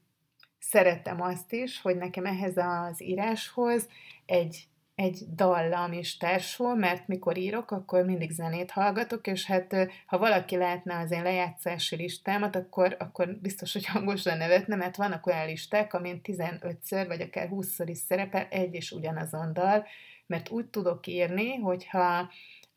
szerettem 0.59 1.21
azt 1.21 1.53
is, 1.53 1.81
hogy 1.81 1.97
nekem 1.97 2.25
ehhez 2.25 2.57
az 2.57 3.03
íráshoz 3.03 3.87
egy 4.25 4.69
egy 4.99 5.23
dallam 5.35 5.93
is 5.93 6.17
társul, 6.17 6.75
mert 6.75 7.07
mikor 7.07 7.37
írok, 7.37 7.71
akkor 7.71 8.05
mindig 8.05 8.31
zenét 8.31 8.71
hallgatok, 8.71 9.27
és 9.27 9.45
hát 9.45 9.75
ha 10.05 10.17
valaki 10.17 10.57
látná 10.57 11.01
az 11.01 11.11
én 11.11 11.23
lejátszási 11.23 11.95
listámat, 11.95 12.55
akkor, 12.55 12.95
akkor 12.99 13.37
biztos, 13.41 13.73
hogy 13.73 13.85
hangosan 13.85 14.37
nevetne, 14.37 14.75
mert 14.75 14.95
vannak 14.95 15.25
olyan 15.25 15.45
listák, 15.45 15.93
amin 15.93 16.21
15-ször, 16.23 17.05
vagy 17.07 17.21
akár 17.21 17.49
20-szor 17.51 17.85
is 17.85 17.97
szerepel 17.97 18.47
egy 18.49 18.73
és 18.73 18.91
ugyanazon 18.91 19.53
dal, 19.53 19.85
mert 20.25 20.49
úgy 20.49 20.65
tudok 20.65 21.07
írni, 21.07 21.55
hogyha 21.55 22.29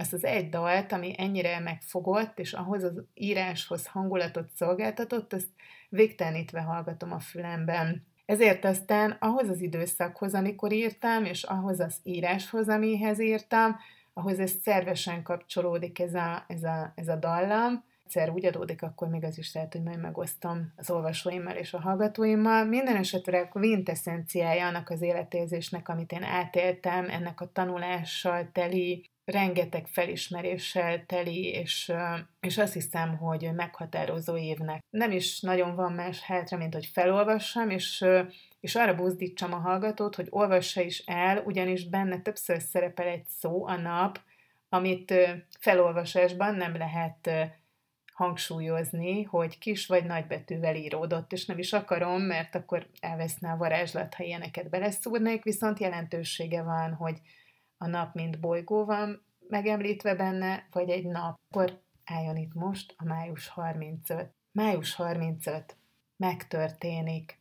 azt 0.02 0.12
az 0.12 0.24
egy 0.24 0.48
dalt, 0.48 0.92
ami 0.92 1.14
ennyire 1.16 1.60
megfogott, 1.60 2.38
és 2.38 2.52
ahhoz 2.52 2.82
az 2.82 3.02
íráshoz 3.14 3.86
hangulatot 3.86 4.50
szolgáltatott, 4.54 5.32
azt 5.32 5.48
végtelenítve 5.88 6.60
hallgatom 6.60 7.12
a 7.12 7.18
fülemben. 7.18 8.06
Ezért 8.26 8.64
aztán 8.64 9.16
ahhoz 9.20 9.48
az 9.48 9.60
időszakhoz, 9.60 10.34
amikor 10.34 10.72
írtam, 10.72 11.24
és 11.24 11.42
ahhoz 11.42 11.80
az 11.80 11.96
íráshoz, 12.02 12.68
amihez 12.68 13.20
írtam, 13.20 13.76
ahhoz 14.12 14.38
ez 14.38 14.52
szervesen 14.62 15.22
kapcsolódik 15.22 15.98
ez 15.98 16.14
a, 16.14 16.44
ez 16.48 16.62
a, 16.62 16.92
ez 16.94 17.08
a 17.08 17.16
dallam. 17.16 17.84
Egyszer 18.04 18.30
úgy 18.30 18.44
adódik, 18.44 18.82
akkor 18.82 19.08
még 19.08 19.24
az 19.24 19.38
is 19.38 19.54
lehet, 19.54 19.72
hogy 19.72 19.82
majd 19.82 20.00
megosztom 20.00 20.72
az 20.76 20.90
olvasóimmal 20.90 21.54
és 21.54 21.74
a 21.74 21.80
hallgatóimmal. 21.80 22.64
Minden 22.64 22.96
esetre 22.96 23.40
a 23.40 23.48
quintessenciája 23.48 24.66
annak 24.66 24.90
az 24.90 25.02
életérzésnek, 25.02 25.88
amit 25.88 26.12
én 26.12 26.22
átéltem, 26.22 27.08
ennek 27.08 27.40
a 27.40 27.52
tanulással 27.52 28.48
teli 28.52 29.11
rengeteg 29.24 29.86
felismeréssel 29.86 31.06
teli, 31.06 31.44
és, 31.44 31.92
és 32.40 32.58
azt 32.58 32.72
hiszem, 32.72 33.16
hogy 33.16 33.50
meghatározó 33.54 34.36
évnek. 34.36 34.84
Nem 34.90 35.10
is 35.10 35.40
nagyon 35.40 35.74
van 35.74 35.92
más 35.92 36.20
hátra, 36.20 36.56
mint 36.56 36.74
hogy 36.74 36.86
felolvassam, 36.86 37.70
és, 37.70 38.04
és 38.60 38.74
arra 38.74 38.94
buzdítsam 38.94 39.52
a 39.52 39.58
hallgatót, 39.58 40.14
hogy 40.14 40.26
olvassa 40.30 40.80
is 40.80 40.98
el, 40.98 41.38
ugyanis 41.38 41.88
benne 41.88 42.20
többször 42.20 42.60
szerepel 42.60 43.06
egy 43.06 43.26
szó, 43.26 43.66
a 43.66 43.76
nap, 43.76 44.20
amit 44.68 45.14
felolvasásban 45.60 46.54
nem 46.54 46.76
lehet 46.76 47.30
hangsúlyozni, 48.12 49.22
hogy 49.22 49.58
kis 49.58 49.86
vagy 49.86 50.04
nagy 50.04 50.26
betűvel 50.26 50.76
íródott, 50.76 51.32
és 51.32 51.46
nem 51.46 51.58
is 51.58 51.72
akarom, 51.72 52.22
mert 52.22 52.54
akkor 52.54 52.86
elveszne 53.00 53.50
a 53.50 53.56
varázslat, 53.56 54.14
ha 54.14 54.24
ilyeneket 54.24 54.70
beleszúrnék, 54.70 55.42
viszont 55.42 55.78
jelentősége 55.78 56.62
van, 56.62 56.92
hogy 56.92 57.20
a 57.82 57.86
nap 57.86 58.14
mint 58.14 58.40
bolygó 58.40 58.84
van 58.84 59.24
megemlítve 59.48 60.14
benne, 60.14 60.66
vagy 60.70 60.90
egy 60.90 61.06
nap. 61.06 61.38
Akkor 61.48 61.80
álljon 62.04 62.36
itt 62.36 62.54
most 62.54 62.94
a 62.96 63.04
május 63.04 63.48
35. 63.48 64.30
Május 64.52 64.94
35. 64.94 65.76
Megtörténik. 66.16 67.40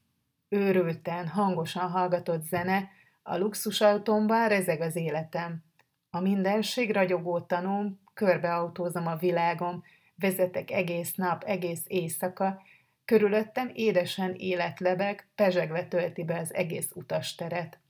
Őrülten, 0.49 1.27
hangosan 1.27 1.89
hallgatott 1.89 2.43
zene, 2.43 2.89
a 3.23 3.37
luxusautómban 3.37 4.47
rezeg 4.47 4.81
az 4.81 4.95
életem. 4.95 5.63
A 6.09 6.19
mindenség 6.19 6.93
ragyogó 6.93 7.39
tanúm, 7.39 7.99
körbeautózom 8.13 9.07
a 9.07 9.15
világom, 9.15 9.83
vezetek 10.15 10.71
egész 10.71 11.15
nap, 11.15 11.43
egész 11.43 11.83
éjszaka, 11.87 12.61
körülöttem 13.05 13.71
édesen 13.73 14.33
életlebeg, 14.35 15.29
pezsegve 15.35 15.87
tölti 15.87 16.23
be 16.23 16.39
az 16.39 16.53
egész 16.53 16.91
utasteret. 16.93 17.80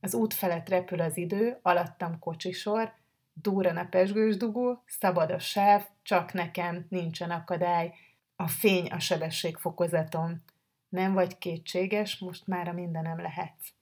Az 0.00 0.14
út 0.14 0.34
felett 0.34 0.68
repül 0.68 1.00
az 1.00 1.16
idő, 1.16 1.58
alattam 1.62 2.18
kocsisor, 2.18 2.92
durran 3.32 3.76
a 3.76 3.88
pesgős 3.88 4.36
dugó, 4.36 4.82
szabad 4.86 5.30
a 5.30 5.38
sáv, 5.38 5.86
csak 6.02 6.32
nekem, 6.32 6.86
nincsen 6.88 7.30
akadály. 7.30 7.94
A 8.36 8.48
fény 8.48 8.86
a 8.86 8.98
sebességfokozatom. 8.98 10.36
Nem 10.88 11.12
vagy 11.12 11.38
kétséges, 11.38 12.18
most 12.18 12.46
már 12.46 12.68
a 12.68 12.72
mindenem 12.72 13.20
lehetsz. 13.20 13.72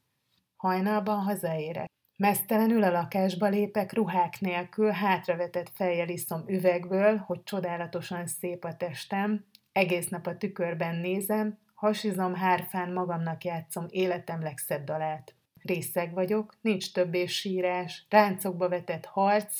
Hajnalban 0.56 1.18
hazaérek. 1.18 1.90
Mesztelenül 2.16 2.82
a 2.82 2.90
lakásba 2.90 3.46
lépek, 3.46 3.92
ruhák 3.92 4.40
nélkül, 4.40 4.90
hátravetett 4.90 5.70
fejjel 5.74 6.08
iszom 6.08 6.44
üvegből, 6.46 7.16
hogy 7.16 7.42
csodálatosan 7.42 8.26
szép 8.26 8.64
a 8.64 8.76
testem, 8.76 9.44
egész 9.72 10.08
nap 10.08 10.26
a 10.26 10.36
tükörben 10.36 10.96
nézem, 10.96 11.58
hasizom 11.74 12.34
hárfán 12.34 12.92
magamnak 12.92 13.44
játszom 13.44 13.86
életem 13.88 14.42
legszebb 14.42 14.84
dalát 14.84 15.35
részeg 15.66 16.12
vagyok, 16.12 16.56
nincs 16.60 16.92
többé 16.92 17.26
sírás, 17.26 18.06
ráncokba 18.08 18.68
vetett 18.68 19.04
harc, 19.04 19.58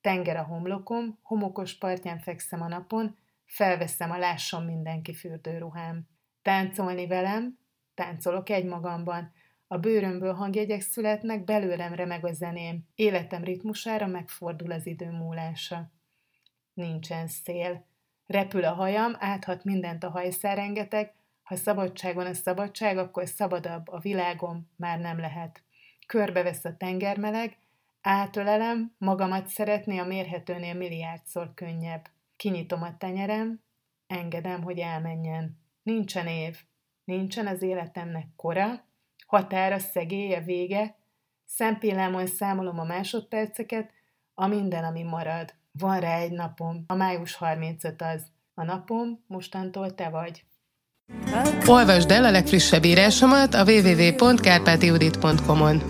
tenger 0.00 0.36
a 0.36 0.42
homlokom, 0.42 1.18
homokos 1.22 1.78
partján 1.78 2.18
fekszem 2.18 2.62
a 2.62 2.68
napon, 2.68 3.16
felveszem 3.44 4.10
a 4.10 4.18
lásson 4.18 4.64
mindenki 4.64 5.14
fürdőruhám. 5.14 6.08
Táncolni 6.42 7.06
velem, 7.06 7.58
táncolok 7.94 8.50
egymagamban, 8.50 9.32
a 9.66 9.78
bőrömből 9.78 10.32
hangjegyek 10.32 10.80
születnek, 10.80 11.44
belőlem 11.44 11.94
remeg 11.94 12.24
a 12.24 12.32
zeném, 12.32 12.88
életem 12.94 13.44
ritmusára 13.44 14.06
megfordul 14.06 14.72
az 14.72 14.86
idő 14.86 15.10
múlása. 15.10 15.90
Nincsen 16.74 17.26
szél. 17.26 17.86
Repül 18.26 18.64
a 18.64 18.72
hajam, 18.72 19.16
áthat 19.18 19.64
mindent 19.64 20.04
a 20.04 20.10
hajszárengetek, 20.10 21.14
ha 21.46 21.56
szabadságon 21.56 22.26
a 22.26 22.34
szabadság, 22.34 22.98
akkor 22.98 23.28
szabadabb 23.28 23.88
a 23.88 23.98
világom 23.98 24.70
már 24.76 24.98
nem 24.98 25.18
lehet. 25.18 25.62
Körbevesz 26.06 26.64
a 26.64 26.76
tengermeleg, 26.76 27.58
átölelem, 28.00 28.94
magamat 28.98 29.46
szeretné 29.46 29.98
a 29.98 30.04
mérhetőnél 30.04 30.74
milliárdszor 30.74 31.54
könnyebb. 31.54 32.10
Kinyitom 32.36 32.82
a 32.82 32.96
tenyerem, 32.96 33.60
engedem, 34.06 34.62
hogy 34.62 34.78
elmenjen. 34.78 35.58
Nincsen 35.82 36.26
év, 36.26 36.62
nincsen 37.04 37.46
az 37.46 37.62
életemnek 37.62 38.26
kora, 38.36 38.84
határa, 39.26 39.78
szegélye, 39.78 40.40
vége, 40.40 40.96
szempillámon 41.44 42.26
számolom 42.26 42.78
a 42.78 42.84
másodperceket, 42.84 43.90
a 44.34 44.46
minden, 44.46 44.84
ami 44.84 45.02
marad. 45.02 45.54
Van 45.72 46.00
rá 46.00 46.18
egy 46.18 46.32
napom, 46.32 46.84
a 46.86 46.94
május 46.94 47.34
35 47.34 48.02
az. 48.02 48.26
A 48.54 48.64
napom 48.64 49.24
mostantól 49.26 49.94
te 49.94 50.08
vagy. 50.08 50.44
Olvasd 51.66 52.10
el 52.10 52.24
a 52.24 52.30
legfrissebb 52.30 52.84
írásomat 52.84 53.54
a 53.54 53.64
www.kárpátiudit.com-on. 53.64 55.82